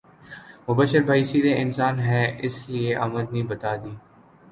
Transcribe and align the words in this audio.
مبشر 0.67 1.01
بھائی 1.07 1.23
سیدھے 1.23 1.53
انسان 1.61 1.99
ہے 1.99 2.23
اس 2.45 2.55
لیے 2.69 2.95
امدنی 3.03 3.43
بتا 3.49 3.75
دی 3.83 3.93